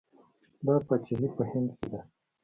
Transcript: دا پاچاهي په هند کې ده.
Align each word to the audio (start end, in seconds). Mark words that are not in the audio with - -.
دا 0.65 0.75
پاچاهي 0.87 1.27
په 1.35 1.43
هند 1.49 1.69
کې 1.77 1.87
ده. 1.91 1.99